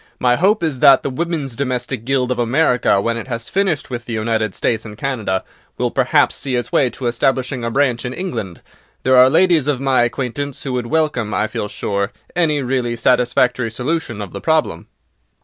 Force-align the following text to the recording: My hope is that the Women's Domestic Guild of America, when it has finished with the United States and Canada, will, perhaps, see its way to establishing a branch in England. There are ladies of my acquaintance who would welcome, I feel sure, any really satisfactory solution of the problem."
My 0.19 0.35
hope 0.35 0.63
is 0.63 0.79
that 0.79 1.03
the 1.03 1.11
Women's 1.11 1.55
Domestic 1.55 2.05
Guild 2.05 2.31
of 2.31 2.39
America, 2.39 2.99
when 2.99 3.17
it 3.17 3.27
has 3.27 3.49
finished 3.49 3.91
with 3.91 4.05
the 4.05 4.13
United 4.13 4.55
States 4.55 4.83
and 4.83 4.97
Canada, 4.97 5.43
will, 5.77 5.91
perhaps, 5.91 6.35
see 6.35 6.55
its 6.55 6.71
way 6.71 6.89
to 6.89 7.05
establishing 7.05 7.63
a 7.63 7.69
branch 7.69 8.03
in 8.03 8.11
England. 8.11 8.61
There 9.03 9.15
are 9.15 9.29
ladies 9.29 9.67
of 9.67 9.79
my 9.79 10.01
acquaintance 10.01 10.63
who 10.63 10.73
would 10.73 10.87
welcome, 10.87 11.35
I 11.35 11.45
feel 11.45 11.67
sure, 11.67 12.11
any 12.35 12.63
really 12.63 12.95
satisfactory 12.95 13.69
solution 13.69 14.23
of 14.23 14.31
the 14.33 14.41
problem." 14.41 14.87